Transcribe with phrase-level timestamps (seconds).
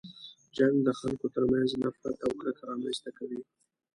[0.57, 3.41] جنګ د خلکو تر منځ نفرت او کرکه رامنځته کوي.